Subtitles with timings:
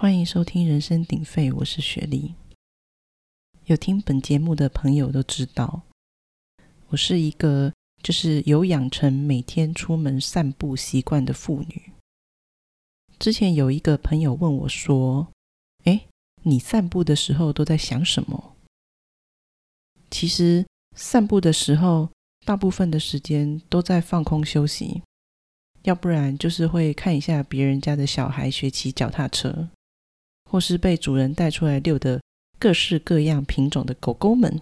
[0.00, 2.36] 欢迎收听《人声鼎沸》，我是雪莉。
[3.64, 5.82] 有听本节目的朋友都知道，
[6.90, 11.90] 我是一个就是有养成每天出门散步习惯的妇女。
[13.18, 15.26] 之前有一个朋友问我说
[15.82, 16.06] ：“哎，
[16.44, 18.54] 你散步的时候都在想什么？”
[20.12, 22.08] 其实散步的时候，
[22.46, 25.02] 大部分的时间都在放空休息，
[25.82, 29.68] 要不然就是会看一下别人家的小孩学骑脚踏车。
[30.48, 32.20] 或是被主人带出来遛的
[32.58, 34.60] 各式各样品种的狗狗们。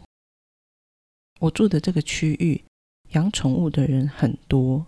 [1.40, 2.64] 我住的这个区域
[3.10, 4.86] 养宠物的人很多，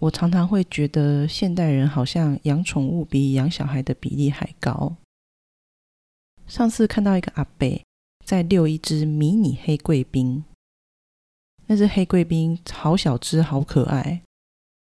[0.00, 4.96] 我常常会觉得现代人好像养宠物比养小孩的比例还高。
[6.48, 7.80] 上次看到一个阿伯
[8.24, 10.44] 在遛一只迷你黑贵宾，
[11.66, 14.22] 那只黑贵宾好小只，好可爱。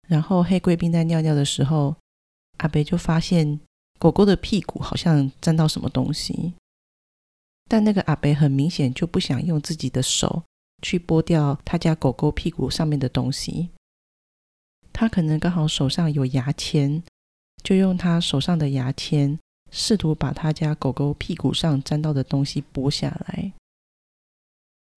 [0.06, 1.96] 然后黑贵宾在尿尿的时候，
[2.58, 3.60] 阿伯就发现。
[4.00, 6.54] 狗狗的屁股好像沾到什么东西，
[7.68, 10.42] 但那个阿北很明显就不想用自己的手
[10.80, 13.68] 去剥掉他家狗狗屁股上面的东西。
[14.90, 17.02] 他可能刚好手上有牙签，
[17.62, 19.38] 就用他手上的牙签
[19.70, 23.52] 试图把他家狗狗屁股上沾到的东西剥下来。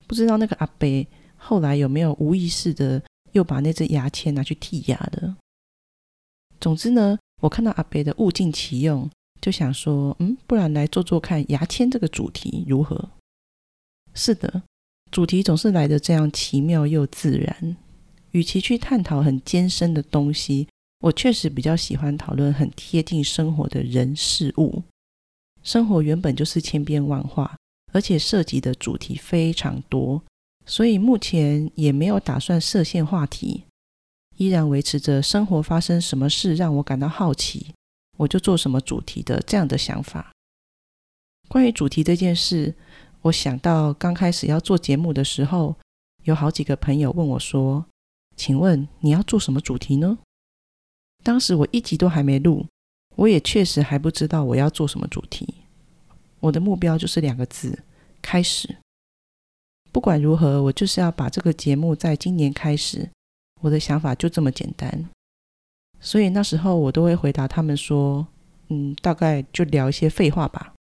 [0.08, 1.05] 不知道那个阿北
[1.36, 5.36] 后来有没有无意识的又把那只牙签拿去剔牙的。
[6.61, 7.20] 总之呢。
[7.44, 9.09] 我看到阿北的物尽其用，
[9.41, 13.09] 就想说，嗯，不然来做做看牙签这个主题如何？
[14.13, 14.63] 是的，
[15.11, 17.75] 主题总是来的这样奇妙又自然。
[18.31, 20.69] 与其去探讨很艰深的东西，
[21.02, 24.81] 我确实比较喜欢讨论很贴近生活的人事物。
[25.64, 27.58] 生活原本就是千变万化，
[27.91, 30.23] 而且涉及的主题非常多，
[30.66, 33.66] 所以目前也没有打算设限话题。
[34.38, 37.73] 依然维持着生活发生什么事让我感到好奇，
[38.17, 40.31] 我就做什么主题的这样的想法。
[41.50, 42.73] 关于主题这件事，
[43.22, 45.76] 我想到刚开始要做节目的时候，
[46.23, 47.86] 有好几个朋友问我说
[48.36, 50.17] ：“请问你要做什么主题呢？”
[51.23, 52.66] 当时我一集都还没录，
[53.16, 55.54] 我也确实还不知道我要做什么主题。
[56.39, 57.83] 我的目标就是两个字：
[58.22, 58.77] 开始。
[59.92, 63.10] 不管如何，我就是要把这个节目在今年开始。
[63.63, 65.09] 我的想法就这么简单，
[66.01, 68.27] 所以那时候我都会回答他们说
[68.67, 70.73] ：“嗯，大概就聊一些废话吧。”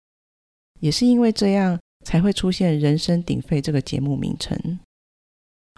[0.80, 4.80] 也是因为这样，才会出现“人声鼎沸”这个节目名称。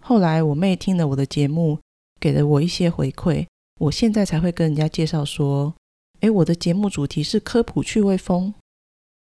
[0.03, 1.79] 后来我妹听了我的节目，
[2.19, 3.47] 给了我一些回馈，
[3.81, 5.75] 我现在才会跟人家介绍说
[6.21, 8.55] ：“诶，我的节目主题是科普趣味风。”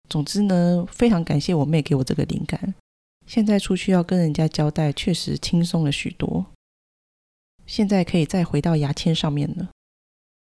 [0.07, 2.75] 总之呢，非常感谢我妹给我这个灵感。
[3.25, 6.45] 现在出去要跟人家交代，确实轻松了许多。
[7.65, 9.69] 现在可以再回到牙签上面了。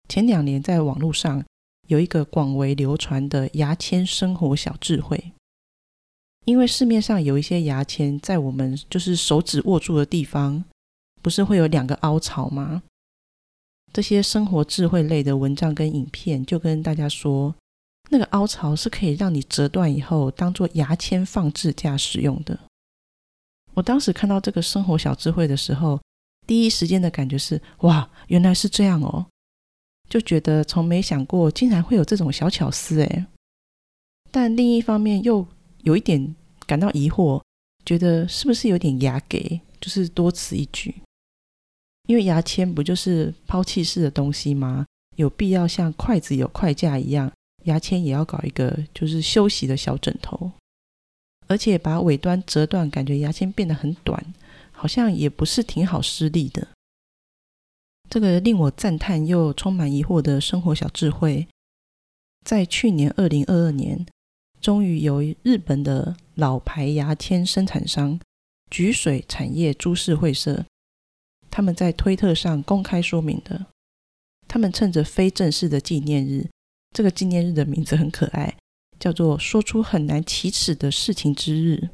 [0.07, 1.43] 前两年在网络上
[1.87, 5.33] 有一个广为流传的牙签生活小智慧，
[6.45, 10.63] 因为市面上有一些牙签在我们就是手指握住的地方，
[11.21, 12.83] 不是会有两个凹槽吗？
[13.93, 17.53] 这些生活智慧类的文章跟影片就跟大家说，
[18.09, 22.57] 那个凹槽是可以让你折断以后当做牙签放置架使用的。
[23.73, 25.99] 我当时看到这个生活小智慧的时候。
[26.51, 29.25] 第一时间的感觉是哇，原来是这样哦，
[30.09, 33.25] 就觉得从没想过竟然会有这种小巧思诶。
[34.29, 35.47] 但另一方面又
[35.83, 36.35] 有一点
[36.65, 37.41] 感到疑惑，
[37.85, 40.93] 觉得是不是有点牙给，就是多此一举？
[42.09, 44.85] 因为牙签不就是抛弃式的东西吗？
[45.15, 47.31] 有必要像筷子有筷架一样，
[47.63, 50.51] 牙签也要搞一个就是休息的小枕头，
[51.47, 54.21] 而且把尾端折断，感觉牙签变得很短。
[54.81, 56.69] 好像也不是挺好施力的。
[58.09, 61.47] 这个令我赞叹又充满疑惑的生活小智慧，
[62.43, 64.03] 在去年二零二二年，
[64.59, 68.19] 终于由日本的老牌牙签生产商
[68.71, 70.65] 菊水产业株式会社，
[71.51, 73.67] 他们在推特上公开说明的。
[74.47, 76.49] 他们趁着非正式的纪念日，
[76.89, 78.57] 这个纪念日的名字很可爱，
[78.99, 81.89] 叫做“说出很难启齿的事情之日”。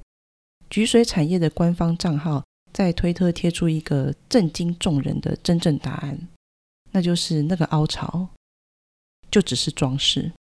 [0.71, 2.45] 菊水产业的官方账号。
[2.77, 6.27] 在推特贴出一个震惊众人的真正答案，
[6.91, 8.29] 那就是那个凹槽
[9.31, 10.31] 就只是装饰。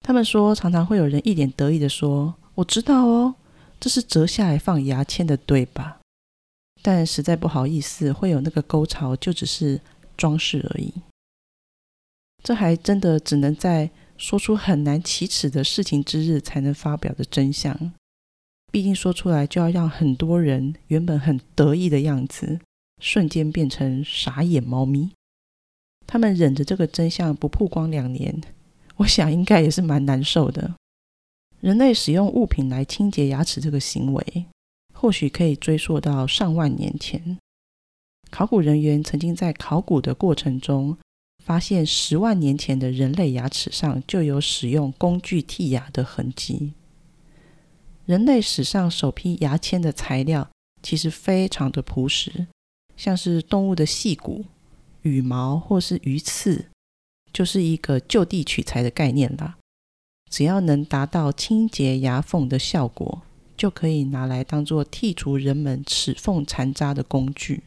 [0.00, 3.34] 他们说，常常会有人一脸得意的说：“我知道哦，
[3.78, 6.00] 这是折下来放牙签的，对吧？”
[6.80, 9.78] 但实在不好意思，会有那个沟槽就只是
[10.16, 10.94] 装饰而已。
[12.42, 17.92] 这还真的只能在说出很难启齿的事情之日才能发表的真相。
[18.70, 22.60] 毕竟说出来就要让很多人原本很得意的样子，
[23.00, 25.10] 瞬间变成傻眼猫咪。
[26.06, 28.40] 他们忍着这个真相不曝光两年，
[28.96, 30.74] 我想应该也是蛮难受的。
[31.60, 34.46] 人类使用物品来清洁牙齿这个行为，
[34.94, 37.38] 或许可以追溯到上万年前。
[38.30, 40.96] 考古人员曾经在考古的过程中，
[41.44, 46.74] 发现十万年前的人类牙齿上就有使用工具剔牙的痕迹。
[48.08, 50.48] 人类史上首批牙签的材料
[50.82, 52.46] 其实非常的朴实，
[52.96, 54.46] 像是动物的细骨、
[55.02, 56.70] 羽毛或是鱼刺，
[57.34, 59.58] 就是一个就地取材的概念啦。
[60.30, 63.20] 只要能达到清洁牙缝的效果，
[63.58, 67.64] 就可以拿来当做剔除人们齿缝残渣的工具。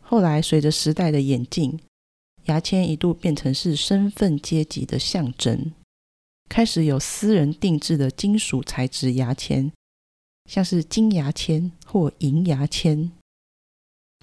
[0.00, 1.78] 后来，随着时代的演进，
[2.44, 5.72] 牙签一度变成是身份阶级的象征，
[6.52, 9.72] 开始有私人定制的金属材质牙签，
[10.44, 13.10] 像是金牙签或银牙签。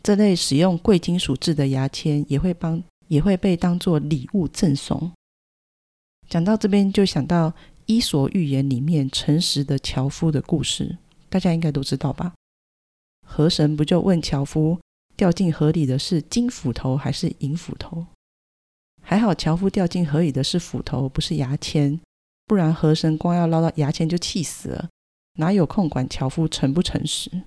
[0.04, 5.12] 这类使用贵金属制的牙签也会帮也会被当做礼物赠送。
[6.30, 7.50] 讲到这边，就想到
[7.88, 11.00] 《伊索寓言》里面诚实的樵夫的故事，
[11.30, 12.36] 大家应该都知道吧？
[13.26, 14.80] 河神不就问樵夫，
[15.18, 18.06] 掉进河里的是金斧头还是银斧头？
[19.02, 22.00] 还好樵夫掉进河里的是斧头，不是牙签，
[22.50, 24.90] 不然河神光要捞到牙签就气死了，
[25.38, 27.44] 哪有空管樵夫诚不诚实？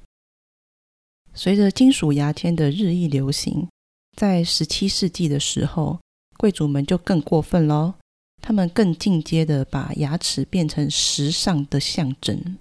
[1.35, 3.69] 随着金属牙签的日益流行，
[4.17, 5.99] 在十七世纪的时候，
[6.37, 7.95] 贵族们就更过分喽。
[8.41, 12.59] 他们更进阶的把牙齿变成时尚的象征。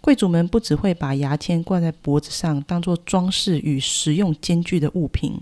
[0.00, 5.40] 贵族们不只会把牙签挂在脖子上，当做装饰与实用兼具的物品，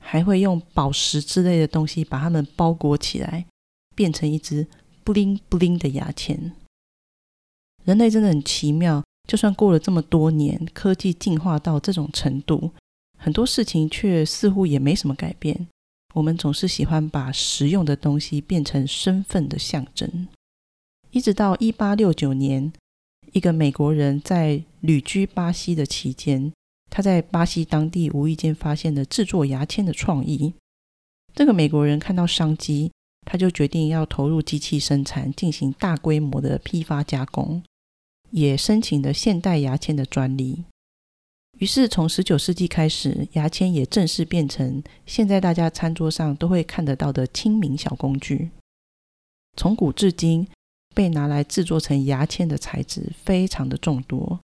[0.00, 3.46] 还会用宝石之类的东西把它们包裹起来，
[3.94, 4.66] 变成一只
[5.10, 6.52] 布灵布灵的牙签。
[7.84, 12.70] 人类真的很奇妙，就算过了这么多年，科技进化到这种程度，
[13.18, 15.66] 很多事情却似乎也没什么改变。
[16.14, 20.28] 我们总是喜欢把实用的东西变成身份的象征，
[21.10, 22.72] 一直到一八六九年，
[23.32, 26.52] 一个美国人在旅居巴西的期间，
[26.88, 30.54] 他在巴西当地无意间发现了制作牙签的创意。
[31.34, 32.92] 这个美国人看到商机，
[33.26, 37.62] 他就决定要投入机器生产，进行大规模的批发加工，
[38.30, 40.64] 也申请了现代牙签的专利。
[41.58, 48.50] 于是，从十九世纪开始，牙签也正式变成现在大家餐桌上都会看得到的亲民小工具。
[49.56, 50.48] 从古至今，
[50.94, 54.40] 被拿来制作成牙签的材质非常的众多。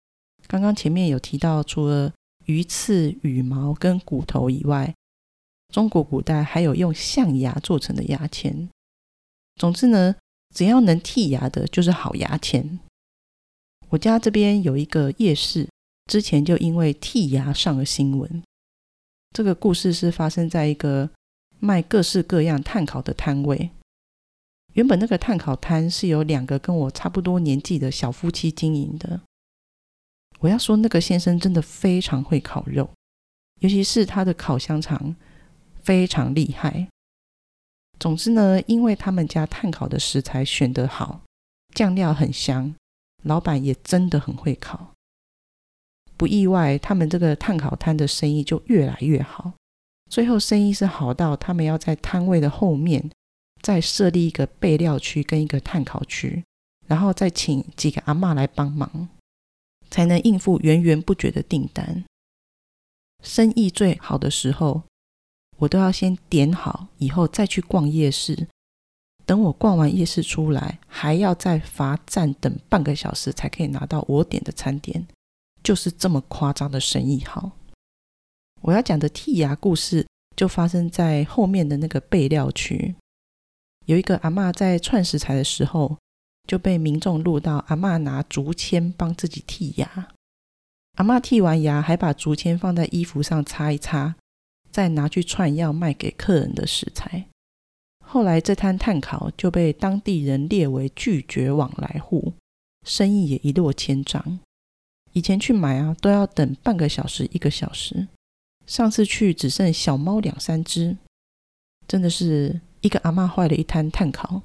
[0.48, 2.12] 刚刚前面有提到，除了
[2.46, 4.94] 鱼刺、羽毛跟骨头以外，
[5.74, 8.70] 中国古代还有用象牙做成的牙签。
[9.56, 10.16] 总之呢，
[10.54, 12.80] 只要能剔牙的，就是好牙签。
[13.90, 15.68] 我家这边有一个夜市。
[16.06, 18.44] 之前就因为剔牙上了新闻。
[19.31, 21.10] 这个故事是发生在一个
[21.60, 23.72] 卖各式各样炭烤的摊位。
[24.74, 29.22] 原本那个炭烤摊是由两个跟我差不多年纪的小夫妻经营的。
[30.40, 32.92] 我要说，那个先生真的非常会烤肉，
[33.62, 35.16] 尤其是他的烤香肠
[35.83, 36.88] 非常厉害。
[38.00, 41.21] 总之呢，因为他们家炭烤的食材选得好，
[41.74, 42.74] 酱料很香，
[43.24, 44.94] 老板也真的很会烤。
[46.18, 49.53] 不意外，他们这个炭烤摊的生意就越来越好。
[50.09, 53.09] 最后，生意是好到他们要在摊位的后面
[53.62, 56.44] 再设立一个备料区跟一个炭烤区，
[56.88, 59.09] 然后再请几个阿妈来帮忙，
[59.90, 62.04] 才能应付源源不绝的订单。
[63.23, 64.83] 生意最好的时候，
[65.64, 68.48] 我都要先点好，以后再去逛夜市。
[69.26, 75.08] 等我逛完夜市出来，还要再罚站等半个小时，才可以拿到我点的餐点。
[75.64, 77.52] 就是这么夸张的生意好。
[78.62, 80.06] 我要讲的剔牙故事
[80.36, 82.96] 就发生在后面的那个备料区。
[83.86, 85.98] 有一个阿妈在串食材的时候，
[86.46, 90.10] 就被民众录到阿妈拿竹签帮自己剔牙。
[90.98, 94.16] 阿妈剔完牙，还把竹签放在衣服上擦一擦，
[94.73, 97.25] 再拿去串要卖给客人的食材。
[98.03, 102.33] 后来这摊炭烤就被当地人列为拒绝往来户，
[102.85, 104.39] 生意也一落千丈。
[105.13, 108.07] 以前去买啊，都要等半个小时、一个小时。
[108.65, 110.97] 上次去只剩小猫两三只，
[111.87, 114.42] 真的是一个阿妈坏了一摊炭烤。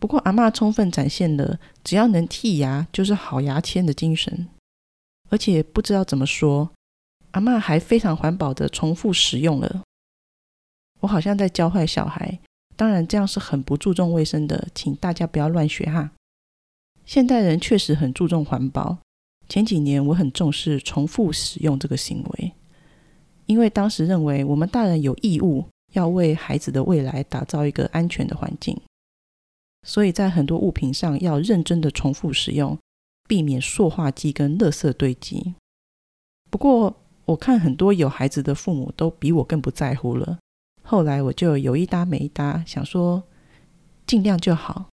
[0.00, 4.48] 不过阿妈充分展现了只要能剔牙就是好牙签的精神，
[5.28, 6.70] 而且不知道怎么说，
[7.32, 9.82] 阿妈还非常环保的重复使用了。
[11.00, 12.38] 我好像在教坏小孩，
[12.76, 16.12] 当然这样是很不注重卫生的，请大家不要乱学哈。
[17.04, 18.98] 现代人确实很注重环保。
[19.48, 22.52] 前几年我很重视重复使用这个行为，
[23.46, 28.80] 因为当时认为我们大人有义务要为孩子的未来打造一个安全的环境，
[29.82, 32.78] 所以在很多物品上要认真的重复使用，
[33.28, 35.54] 避免塑化剂跟垃圾堆积。
[36.48, 37.01] 不过，
[37.32, 40.38] 我看很多有孩子的父母都比我更不在乎了。
[40.82, 43.22] 后来我就有一搭没一搭，想说
[44.06, 44.90] 尽量就好。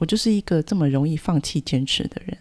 [0.00, 2.36] 我就是一个这么容易放弃坚持的人。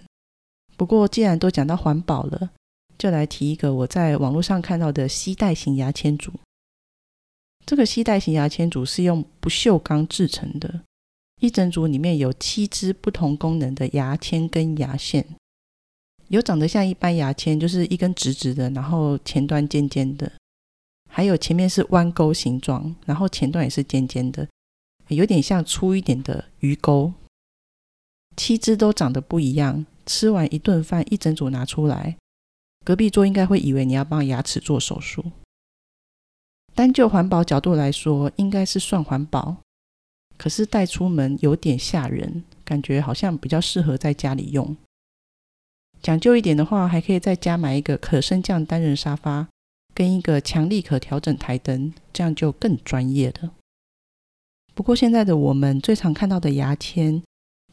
[0.76, 2.50] 不过既然都讲到环保了，
[2.98, 6.34] 就来提一个我在网络上看到的吸带型牙签组。
[7.66, 10.82] 这个吸带型牙签组是用不锈钢制成的，
[11.40, 15.26] 一整组里面有七支不同功能的牙签跟牙线。
[16.30, 20.28] 有长得像一般牙签，就是一根直直的，然后前端尖尖的；
[21.10, 24.48] 还有前面是弯钩形状，然后前端也是尖尖的，
[25.10, 27.14] 有点像粗一点的鱼钩。
[28.36, 29.86] 七支都长得不一样。
[30.08, 32.16] 吃完一顿饭，一整组拿出来，
[32.84, 35.26] 隔壁桌应该会以为你要帮牙齿做手术。
[36.76, 39.58] 单就环保角度来说，应该是算环保，
[40.38, 44.78] 可是带出门有点吓人，感觉好像比较适合在家里用。
[46.06, 49.48] 讲究一点的话，还可以在家买一个可升降单人沙发，
[49.92, 53.54] 跟一个强力可调整台灯，这样就更专业了。
[54.76, 57.24] 不过现在的我们最常看到的牙签，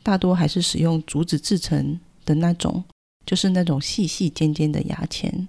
[0.02, 2.82] 大多还是使用竹子制成的那种，
[3.26, 5.46] 就是那种细细尖尖的牙签。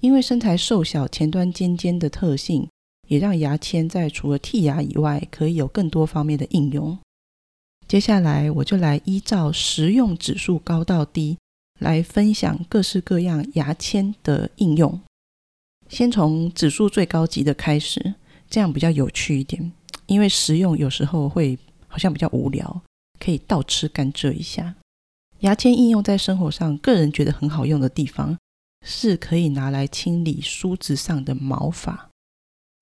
[0.00, 2.68] 因为身材瘦小、前端尖尖的特性，
[3.06, 6.98] 也让牙签在除了剔牙以外，可以有更多方面的应用。
[7.86, 11.38] 接下来我就来依照实用指数高到低。
[11.78, 15.00] 来分享各式各样牙签的应用。
[15.88, 18.14] 先从指数最高级的开始，
[18.50, 19.72] 这样比较有趣一点。
[20.06, 22.82] 因为实用有时候会好像比较无聊，
[23.20, 24.74] 可以倒吃甘蔗一下。
[25.40, 28.36] 牙签应用在生活上，个人觉得很好用的地方，
[28.84, 32.08] 是可以拿来清理梳子上的毛发。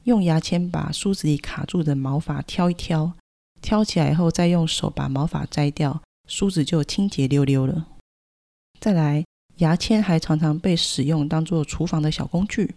[0.04, 3.12] 用牙签把梳子里卡住的毛发挑一挑，
[3.60, 7.88] 挑起来后再用手把毛发摘掉，梳子就清洁溜溜了。
[8.78, 9.24] 再来，
[9.56, 12.74] 牙签还常常被使用当做厨房的小工具。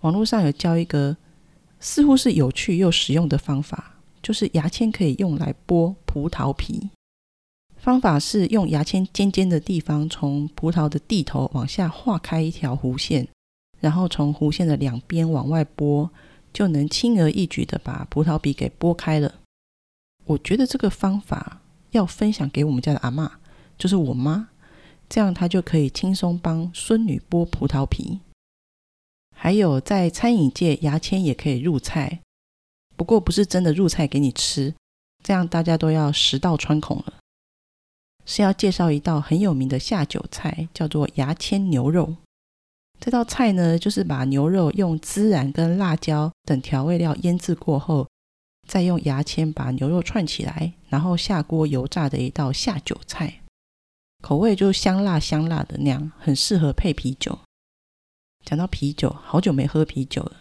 [0.00, 1.16] 网络上有教一个
[1.80, 6.90] 似乎是有趣又实用的方法，就是牙签可以用来剥葡萄皮。
[7.76, 13.28] 方法是用牙签尖尖的地方，从葡萄的蒂头往下划开一条弧线，
[13.78, 16.10] 然后从弧线的两边往外剥，
[16.52, 19.34] 就能轻而易举的把葡萄皮给剥开了。
[20.24, 21.60] 我觉得这个方法
[21.92, 23.38] 要分享给我们家的阿妈，
[23.78, 24.48] 就是我妈。
[25.08, 28.20] 这样他就可以轻松帮孙女剥葡萄皮。
[29.34, 32.20] 还有在餐饮界，牙签也可以入菜，
[32.96, 34.74] 不过不是真的入菜给你吃，
[35.22, 37.14] 这样大家都要食道穿孔了。
[38.24, 42.16] 是要介绍一道很有名的下酒菜，叫做牙签牛肉。
[42.98, 48.08] 这道菜呢，就是把牛肉用孜然跟辣椒等调味料腌制过后，
[48.66, 53.42] 再用牙签把牛肉串起来，然后下锅油炸的一道下酒菜。
[54.26, 57.38] 口味就香辣香辣的那样，很适合配啤酒。
[58.44, 60.38] 讲到啤酒，好久没喝啤酒了。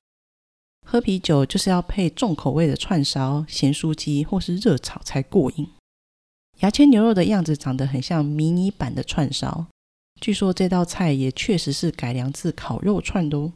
[0.87, 5.67] 喝啤酒就是要配重口味的串烧、咸酥鸡或是热炒才过瘾。
[6.61, 9.67] 牙签牛肉的样子长得很像迷你版的串烧，
[10.19, 13.53] 据说这道菜也确实是改良自烤肉串的哦。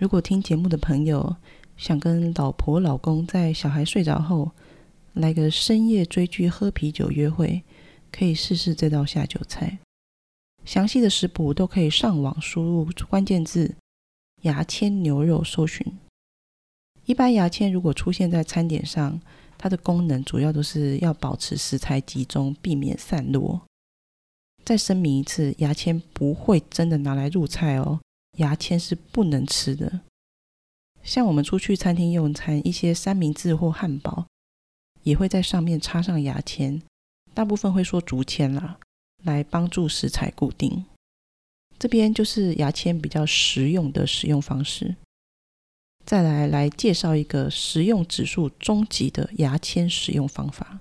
[0.00, 1.36] 如果听节目的朋友
[1.76, 4.52] 想跟老婆老公在小孩睡着后
[5.12, 7.62] 来个深夜追剧、喝啤酒、约会。
[8.12, 9.78] 可以试试这道下酒菜，
[10.64, 13.74] 详细的食谱都可以上网输入关键字
[14.42, 15.84] “牙签牛肉”搜寻。
[17.06, 19.20] 一般牙签如果出现在餐点上，
[19.58, 23.62] 它的功能主要都是要保持食材集中，避免散落。
[24.64, 28.00] 再声明一次，牙签不会真的拿来入菜哦，
[28.38, 30.02] 牙签是不能吃的。
[31.02, 34.26] 像我们出去餐厅用餐，一些三明治或汉堡
[35.02, 36.80] 也会在上面插上牙签。
[37.34, 38.78] 大部分会说竹签啦，
[39.24, 40.84] 来帮助食材固定。
[41.78, 44.96] 这边就是牙签比较实用的使用方式。
[46.04, 50.80] 再来来介绍一个实用指数中级的牙签使用方法。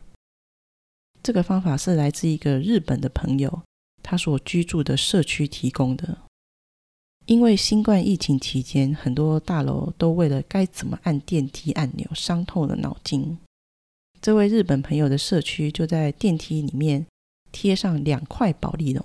[1.23, 3.61] 这个方法是来自一个日本的朋友，
[4.01, 6.17] 他所居住的社区提供的。
[7.27, 13.37] 因为新冠疫情期间，很多大楼都为了该怎么按电梯按钮，伤透了脑筋。
[14.21, 17.07] 这位日本朋友的社区就在电梯里面
[17.51, 19.03] 贴上两块保利龙，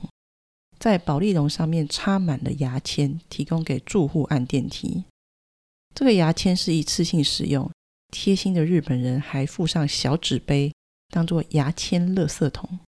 [0.78, 5.04] 在保利龙上面插满了牙签，提供给住户按电梯。
[5.94, 7.70] 这个牙签是一次性使用，
[8.12, 10.70] 贴心的日本人还附上小纸杯，
[11.08, 12.78] 当做牙签垃圾桶。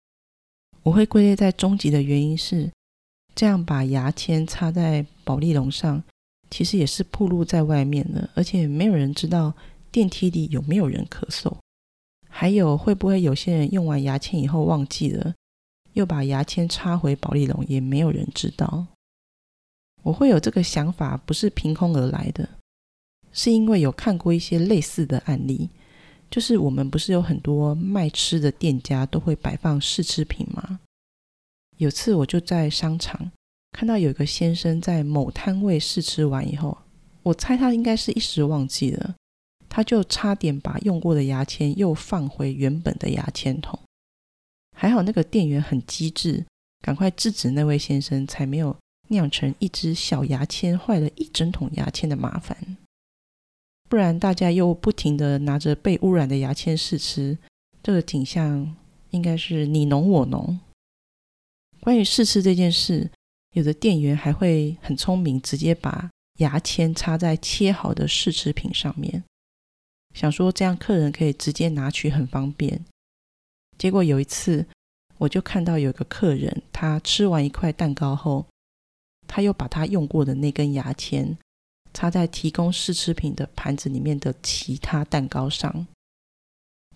[0.83, 2.71] 我会归类在终极的原因是，
[3.33, 6.03] 这样把牙签插在保利龙上，
[6.51, 9.55] 其实也是暴露在外面了，而且没有人知道
[9.91, 11.57] 电梯里有没有人咳嗽，
[12.39, 15.35] 还有会不会有些人用完牙签以后忘记了，
[15.91, 18.87] 又把牙签插回保利龙，也没有人知道。
[20.03, 22.47] 我会有这个想法，不是凭空而来的，
[23.33, 25.69] 是因为有看过一些类似的案例。
[26.31, 30.79] 就是我们不是有很多卖吃的店家都会摆放试吃品吗？
[31.75, 33.29] 有次我就在商场
[33.73, 36.77] 看到有一个先生在某摊位试吃完以后，
[37.21, 39.15] 我猜他应该是一时忘记了，
[39.69, 43.79] 他就差点把用过的牙签又放回原本的牙签筒。
[44.75, 46.45] 还好那个店员很机智，
[46.81, 48.75] 赶快制止那位先生，才没有
[49.09, 52.77] 酿成一支小牙签坏了一整桶牙签的麻烦。
[53.87, 57.37] 不然大家又不停的拿着被污染的牙签试吃，
[57.81, 58.75] 这个景象
[59.09, 60.59] 应该是你侬我侬。
[61.81, 63.09] 关于试吃这件事，
[63.53, 69.23] 有的店员还会很聪明，直接把牙签插在切好的试吃品上面，
[70.13, 72.83] 想说这样客人可以直接拿取，很方便。
[73.77, 74.65] 结果有一次，
[75.17, 78.45] 我就看到有个客人，他吃完一块蛋糕后，
[79.27, 81.37] 他又把他用过的那根牙签。
[81.91, 85.87] 插在提供试吃品的盘子里面的其他蛋糕上，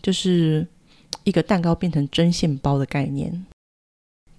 [0.04, 0.68] 就是
[1.24, 3.44] 一个蛋糕变成针线包的概念。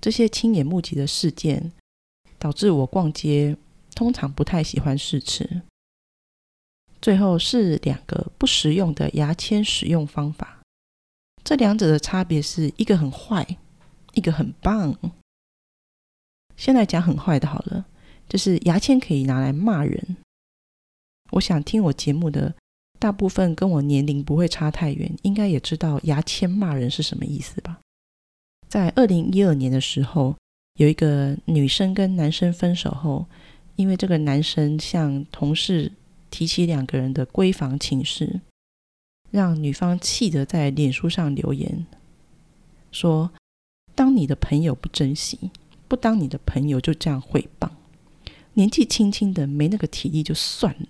[0.01, 1.73] 这些亲眼目击的事件，
[2.39, 3.57] 导致我逛街
[3.97, 5.63] 通常不太喜欢试吃。
[7.05, 10.63] 最后是两个不实用的牙签使用方法，
[11.45, 13.47] 这两者的差别是一个很坏，
[14.15, 14.97] 一个很棒。
[16.57, 17.85] 先来讲很坏的好了，
[18.27, 20.17] 就是牙签可以拿来骂人。
[21.33, 22.55] 我想听我节目的
[22.99, 27.81] 大部分跟我年龄不会差太远，应该也知道牙签骂人是什么意思吧？
[28.67, 30.35] 在二零一二年的时候，
[30.77, 33.27] 有一个女生跟男生分手后，
[33.77, 35.93] 因为这个男生向同事
[36.35, 38.41] 提起两个人的闺房情事，
[39.31, 41.87] 让女方气得在脸书上留言
[42.91, 43.31] 说
[43.95, 45.53] ：“当你的朋友不珍惜，
[45.87, 47.71] 不当你的朋友就这样毁谤，
[48.55, 50.89] 年纪轻轻的没那个体力就算了。”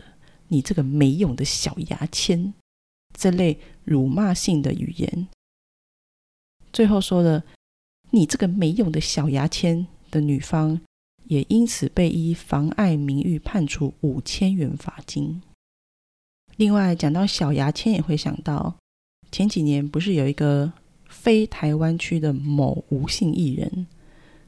[0.48, 2.54] 你这个没用的小牙签，
[3.12, 5.28] 这类辱骂性的语言，
[6.72, 7.44] 最后说了
[8.12, 10.80] “你这个没用的小牙签”的女方，
[11.24, 15.42] 也因此被依妨碍名誉判处五千元罚金。
[16.56, 18.76] 另外，讲到小牙签，也会想到
[19.30, 20.72] 前几年不是有一个
[21.08, 23.86] 非台湾区的某无姓艺人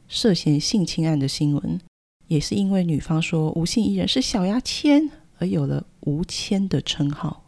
[0.08, 1.80] 涉嫌性侵案的新闻，
[2.28, 5.10] 也是因为女方说无姓艺人是小牙签。
[5.38, 7.44] 而有了“吴谦”的称号，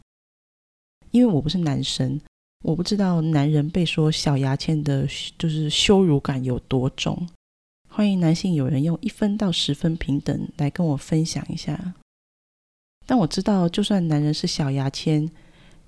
[1.11, 2.21] 因为我不是男生，
[2.63, 7.27] 我不知道男人被说小牙签的，就是羞辱感有多重。
[7.89, 11.95] 欢迎男性友人用一分到十分平等来跟我分享一下。
[13.07, 15.29] 但我知道，就算男人是小牙签，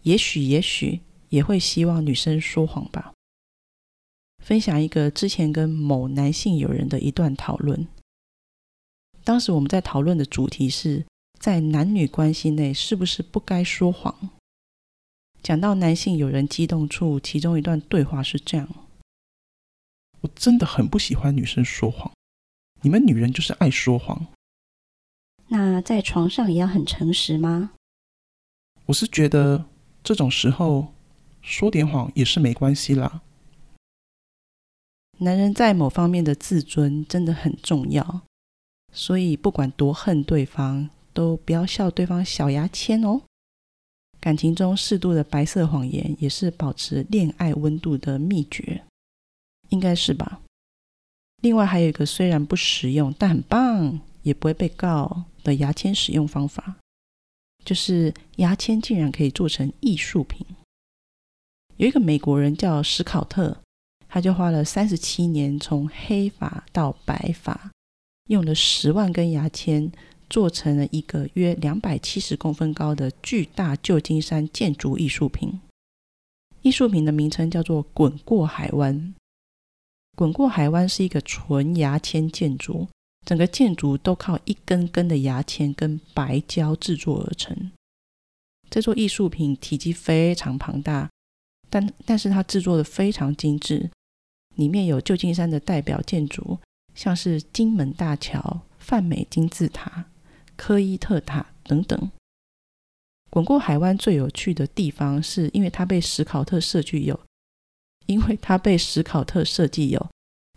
[0.03, 3.13] 也许也许也会希望女生说谎吧。
[4.45, 7.87] 分享一个之前跟某男性友人的一段讨论。
[9.23, 11.05] 当时我们在讨论的主题是。
[11.39, 14.15] 在男女关系内，是不是不该说谎？
[15.43, 18.69] 讲到男性友人激动处，其中一段对话是这样
[20.21, 22.13] ：“我真的很不喜欢女生说谎，
[22.83, 24.27] 你们女人就是爱说谎。
[25.49, 27.73] 那在床上也要很诚实吗？
[28.87, 29.67] 我是觉得
[30.03, 30.95] 这种时候
[31.43, 33.23] 说点谎也是没关系啦。
[35.19, 38.23] 男人在某方面的自尊真的很重要，
[38.93, 43.23] 所以不管多恨对方。”都不要笑对方小牙签哦。
[44.21, 48.85] 感情中适度的白色谎言也是保持恋爱温度的秘诀，
[49.71, 50.41] 应该是吧？
[51.43, 56.77] 另外还有一个虽然不实用但很棒，也不会被告的牙签使用方法，
[57.65, 60.47] 就是牙签竟然可以做成艺术品。
[61.79, 63.57] 有一个美国人叫史考特，
[64.07, 67.73] 他就花了三十七年从黑发到白发，
[68.29, 69.91] 用了十万根牙签。
[70.29, 75.61] 做成了一个约两百七十公分高的巨大旧金山建筑艺术品。
[76.63, 79.13] 艺术品的名称叫做“滚过海湾”。
[80.17, 82.89] 滚过海湾是一个纯牙签建筑，
[83.25, 87.71] 整个建筑都靠一根根的牙签跟白胶制作而成。
[88.69, 91.11] 这座艺术品体积非常庞大，
[91.69, 93.91] 但但是它制作的非常精致，
[94.57, 96.59] 里面有旧金山的代表建筑，
[96.95, 100.07] 像是金门大桥、泛美金字塔。
[100.57, 102.11] 科伊特塔等等，
[103.31, 107.19] 滚过海湾最有趣的地方，是因为它被史考特设计有，
[108.07, 110.07] 因为它被史考特设计有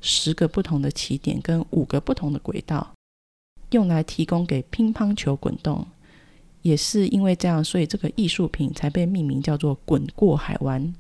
[0.02, 2.94] 十个不同的起点跟五个不同的轨道，
[3.72, 5.86] 用来提供给乒乓球滚动。
[6.62, 10.96] 也是因为这样，所以这个艺术品才被命名叫做“滚过海湾”。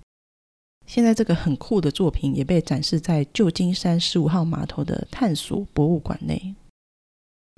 [0.85, 6.53] 现在这个很酷的作品也被展示在旧金山十五号码头的探索博物馆内。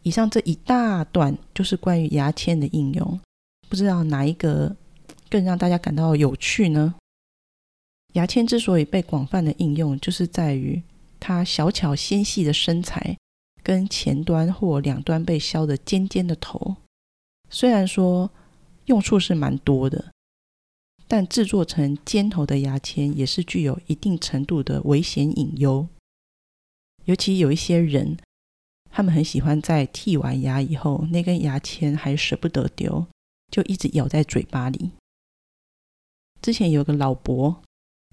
[0.04, 3.19] 以上这一大段就是关于牙签的应用，
[3.67, 4.76] 不知道哪一个
[5.28, 6.93] 更让大家感到有趣呢？
[8.15, 10.82] 牙签之所以被广泛的应用，就是在于
[11.19, 13.17] 它小巧纤细的身材
[13.62, 16.78] 跟前端或两端被削的尖尖的头。
[17.49, 18.32] 虽然说
[18.86, 20.13] 用处是蛮多的，
[21.08, 25.88] 但制作成尖头的牙签也是具有一定程度的危险隐忧。
[27.04, 28.17] 尤其有一些人，
[28.89, 33.06] 他们很喜欢在剔完牙以后，那根牙签还舍不得丢，
[33.51, 34.91] 就一直咬在嘴巴里。
[36.41, 37.62] 之前有个老伯，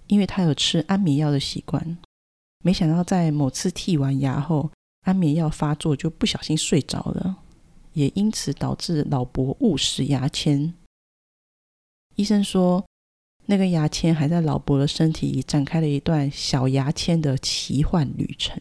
[0.07, 1.99] 因为他有吃安眠药的习惯，
[2.63, 4.71] 没想到在某次剃完牙后，
[5.03, 7.39] 安眠药发作，就不小心睡着了。
[7.95, 10.73] 也因此导致老伯误食牙签。
[12.17, 12.85] 医生说，
[13.47, 18.59] 那个牙签还在老伯的身体里展开了一段小牙签的奇幻旅程。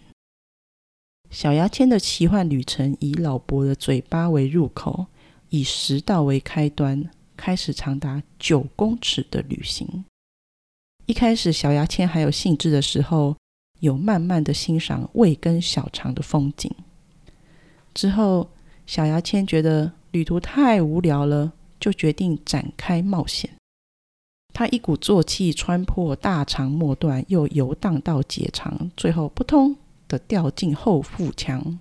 [1.29, 5.05] 小牙签的奇幻旅程以老伯的嘴巴为入口，
[5.49, 10.03] 以食道为开端，开始长达九公尺的旅行。
[11.07, 13.35] 一开始，小牙签还有兴致的时候，
[13.79, 16.73] 有慢慢的欣赏胃跟小肠的风景。
[17.93, 18.49] 之后，
[18.85, 23.49] 小牙签觉得旅途太无聊了，就决定展开冒险。
[24.53, 29.75] 他一鼓作气穿破大肠末段，又游荡到结肠，最后扑通
[30.07, 31.79] 的掉进后腹腔。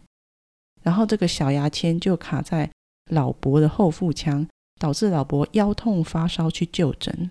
[0.82, 2.70] 然后这个小牙签就卡在
[3.10, 4.46] 老伯的后腹腔，
[4.78, 7.30] 导致老伯腰痛发烧去就诊。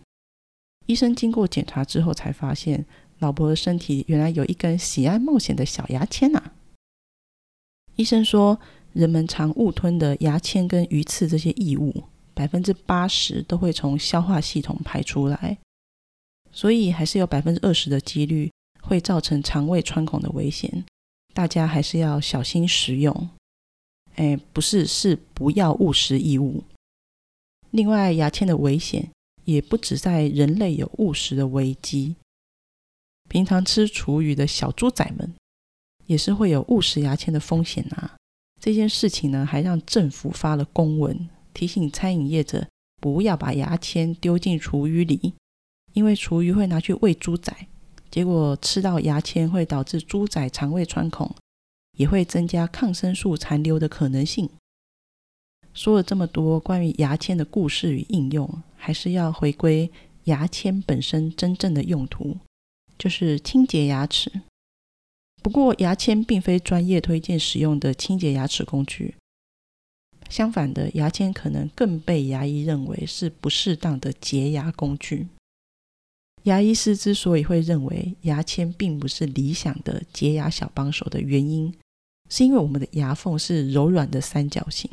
[0.89, 2.83] 医生经过检查之后，才发现
[3.19, 6.51] 老伯的身体原来有一根喜爱冒险的小牙签呐。
[7.95, 8.59] 医生说。
[8.91, 11.93] 人们常误吞的牙签跟鱼刺这些异物，
[12.33, 15.59] 百分之八十都会从消化系统排出来，
[16.51, 20.83] 所以还是有百分之二十的几率会造成肠胃穿孔的危险。
[21.35, 23.29] 大家还是要小心食用。
[24.15, 26.63] 哎，不是，是不要误食异物。
[27.69, 29.11] 另外，牙签的危险
[29.51, 32.15] 也不止在人类有误食的危机，
[33.27, 35.33] 平常吃厨余的小猪仔们
[36.05, 38.15] 也是会有误食牙签的风险啊。
[38.61, 42.67] 这件事情呢，还让政府发了公文，提醒餐饮业者
[43.01, 45.33] 不要把牙签丢进厨余里，
[45.93, 47.55] 因为厨余会拿去喂猪仔，
[48.11, 51.33] 结果吃到牙签会导致猪仔肠胃穿孔，
[51.97, 54.49] 也会增加抗生素残留的可能性。
[55.73, 59.91] 说了这么多关于牙签的故事与应用，还是要回归
[60.23, 62.37] 牙签本身真正的用途，
[62.97, 64.31] 就是清洁牙齿。
[65.43, 69.15] 不过，牙签并非专业推荐使用的清洁牙齿工具。
[70.29, 75.27] 相反的，牙签可能更被牙医认为是不适当的洁牙工具。
[76.43, 81.73] 牙医师之所以会认为牙签并不是理想的洁牙小帮手的原因，
[82.29, 84.89] 是因为我们的牙缝是柔软的三角形。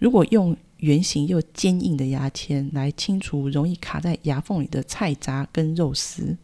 [0.00, 6.36] 如果用圆形又坚硬的牙签来清除容易卡在牙缝里的菜渣跟肉丝，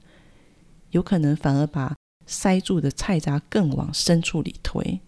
[0.90, 1.94] 有可能反而把
[2.26, 5.00] 塞住的菜渣更往深处里推，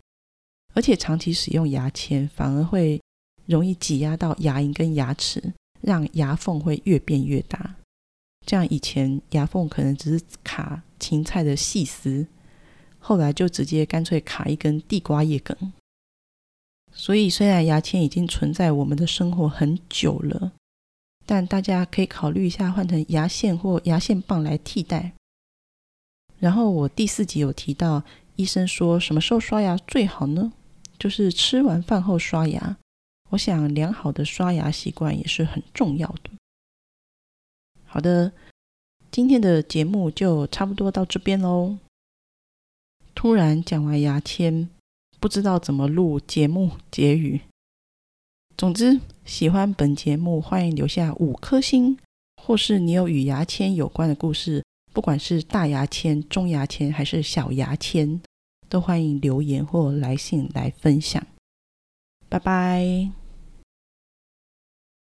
[0.74, 3.00] 而且长期使用牙签反而会
[3.46, 7.76] 容易挤压到牙龈跟牙齿，让牙缝会越变越大。
[8.46, 12.26] 这样以前牙缝可能只是卡芹菜的细丝，
[12.98, 15.72] 后来就直接干脆卡一根地瓜叶梗。
[16.94, 20.52] 所以虽然牙签已经存在我们的生活很久了，
[21.26, 25.12] 但大家可以考虑一下换成牙线或牙线棒来替代。
[26.38, 28.02] 然后我第四集有提到，
[28.36, 30.52] 医生说什么时候刷牙最好呢？
[30.98, 32.76] 就是吃完饭后刷牙。
[33.30, 36.30] 我想良好的刷牙习惯也是很重要的。
[37.84, 38.32] 好的，
[39.10, 41.76] 今天的节目就差不多到这边喽。
[43.14, 44.68] 突然讲完牙签，
[45.24, 47.40] 不知道怎么录节目结语。
[48.58, 51.96] 总之，喜欢本节目，欢迎留下五颗星，
[52.36, 54.62] 或是你有与牙签有关的故事。
[54.92, 58.20] 不管是大牙签、中牙签还是小牙签，
[58.68, 61.26] 都欢迎留言或来信来分享。
[62.28, 63.23] 拜拜。